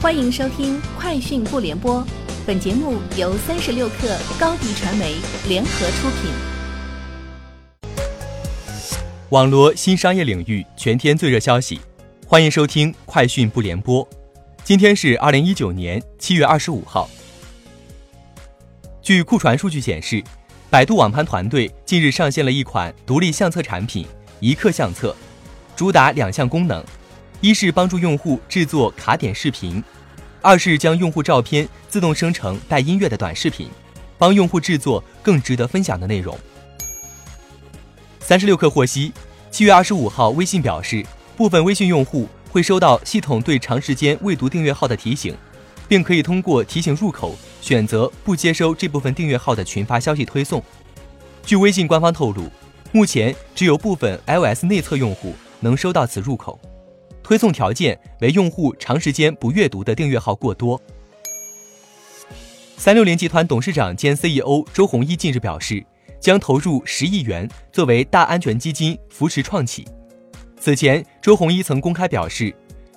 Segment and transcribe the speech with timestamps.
[0.00, 2.00] 欢迎收听《快讯不联播》，
[2.46, 5.16] 本节目由三十六克高低传媒
[5.48, 6.30] 联合出品。
[9.30, 11.80] 网罗新商业领域全天最热消息，
[12.28, 14.04] 欢迎收听《快讯不联播》。
[14.62, 17.10] 今天是二零一九年七月二十五号。
[19.02, 20.22] 据库传数据显示，
[20.70, 24.06] 百度网盘团队近日上线了一款独立相册产品——
[24.38, 25.16] 一刻相册，
[25.74, 26.84] 主打两项功能。
[27.40, 29.82] 一是帮助用户制作卡点视频，
[30.42, 33.68] 二是将用户照片自动生成带音乐的短视频，
[34.18, 36.36] 帮用户制作更值得分享的内容。
[38.18, 39.12] 三十六氪获悉，
[39.52, 41.06] 七月二十五号，微信表示，
[41.36, 45.32] 部分微信用户会收到系统对长时间未读订阅号的提醒，
[45.86, 50.60] 并可以通过提醒入口选择不接收这部分订阅号的群发消息推送。
[51.46, 52.50] 据微信官方透露，
[52.90, 56.60] 目前只有部分 iOS 内测用户能收到此入口。
[57.28, 60.80] 推送条件为用户长时间不阅读的订阅号过多。
[62.78, 65.84] 三六零集团董事长兼 CEO 周鸿祎近日表示，
[66.18, 69.86] 将投入十亿元作为大安全基金扶持创企。
[70.58, 72.50] 此前，周鸿祎曾公开表示，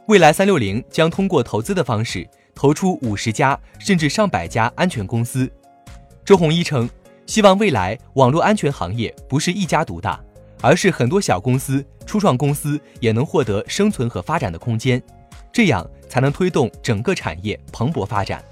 [0.07, 2.25] 未来三六零将通过投资的方式
[2.55, 5.51] 投出五十家甚至上百家安全公司。
[6.23, 6.89] 周鸿祎称，
[7.25, 10.17] 希望未来网络安全行业不是一家独大。
[10.61, 15.01] 而是很多小公司、初创公司也能获得生存和发展的空间，
[15.51, 18.43] 这样才能推动整个产业蓬勃发展。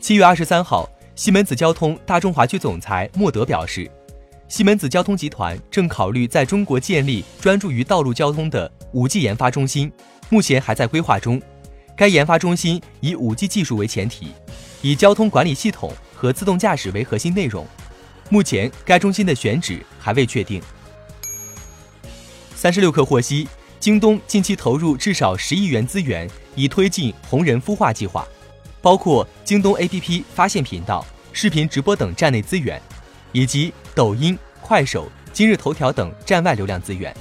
[0.00, 3.88] 七月二十三号，西门子交通大中华区总裁莫德表示，
[4.48, 9.92] 西门子交通集团正考虑在中国建立专注于道路交通的五 G 研发中心，
[10.30, 11.40] 目前还在规划中。
[11.94, 14.28] 该研发中心以五 G 技术为前提，
[14.80, 17.66] 以交通管理系统和自动驾驶为核心内容。
[18.32, 20.62] 目前，该中心的选址还未确定。
[22.54, 23.48] 三十六氪获悉，
[23.80, 28.24] 京东近期投入至少十亿元资源，以推进红人孵化计划，
[28.80, 32.80] 包括京东 APP 发现频道、视频直播等站内资源，
[33.32, 37.12] 以及抖音、快手、今日头条等站外流量资源。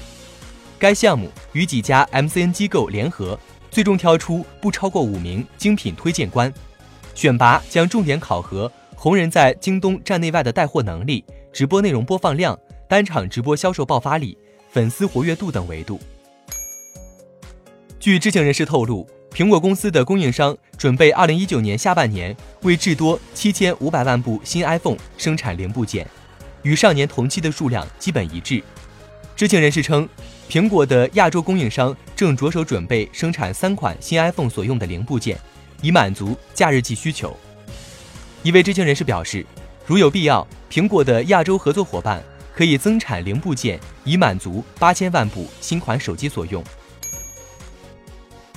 [0.78, 3.38] 该项目与几家 MCN 机构联合，
[3.72, 6.54] 最终挑出不超过五名精品推荐官，
[7.16, 8.72] 选拔将重点考核。
[9.02, 11.24] 红人在京东站内外的带货能力、
[11.54, 14.38] 直播内容播放量、单场直播销售爆发力、
[14.70, 15.98] 粉丝活跃度等维度。
[17.98, 26.06] 据知情人士透露，苹果公司的供应商准备二零一九年下半年为至多七千五百万部新 iPhone 生产零部件，
[26.64, 28.62] 与上年同期的数量基本一致。
[29.34, 30.10] 知情人士称，
[30.50, 35.40] 苹果的亚洲供应商正着手准备生产三款新 iPhone 所用的零部件，
[35.82, 37.34] 以满足假日季需求。
[38.42, 39.46] 一位知情人士表示，
[39.86, 42.24] 如有必要，苹果的亚洲合作伙伴
[42.54, 46.64] 可以增产零部件，以满足八千万部新款手机所用。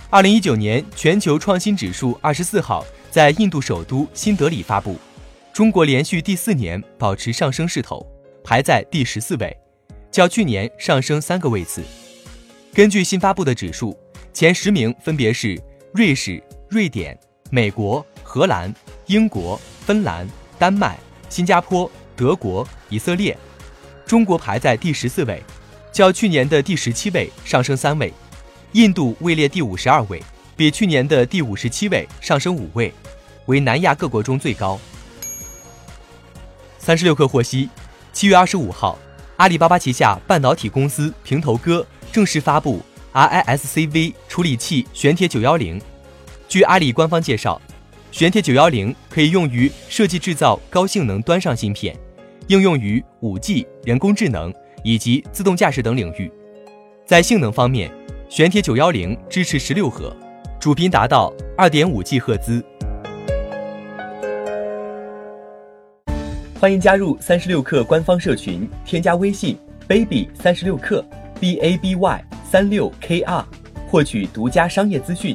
[0.08, 4.96] 二零一九年全球创新指数二十四号在印度首都新德里发布，
[5.52, 8.06] 中国连续第四年保持上升势头，
[8.44, 9.56] 排在第十四位，
[10.12, 11.82] 较去年上升三个位次。
[12.72, 13.98] 根据新发布的指数，
[14.32, 15.60] 前十名分别是
[15.92, 17.18] 瑞士、瑞典、
[17.50, 18.72] 美国、荷兰、
[19.06, 19.60] 英国。
[19.84, 20.26] 芬兰、
[20.58, 20.96] 丹麦、
[21.28, 23.36] 新加坡、德国、以色列，
[24.06, 25.42] 中国排在第十四位，
[25.92, 28.12] 较去年的第十七位上升三位。
[28.72, 30.22] 印度位列第五十二位，
[30.56, 32.92] 比去年的第五十七位上升五位，
[33.46, 34.78] 为南亚各国中最高。
[36.78, 37.68] 三十六氪获悉，
[38.12, 38.96] 七月二十五号，
[39.36, 42.80] 阿里巴巴旗下半导体公司平头哥正式发布
[43.12, 45.80] RISC-V 处理器玄铁九幺零。
[46.48, 47.60] 据阿里官方介绍。
[48.12, 51.96] 玄铁九幺零可以用于设计制造高性能端上芯片，
[52.46, 54.52] 应用于五 G、人工智能
[54.84, 56.30] 以及自动驾驶等领域。
[57.06, 57.90] 在性能方面，
[58.28, 60.14] 玄铁九幺零支持十六核，
[60.60, 62.62] 主频达到二点五 G 赫兹。
[66.60, 69.56] 欢迎加入三十六氪官方社群，添加微信
[69.88, 71.02] baby 三十六氪
[71.40, 73.42] b a b y 三六 k r，
[73.88, 75.34] 获取独家商业资讯，